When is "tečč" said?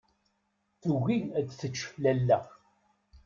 1.59-1.77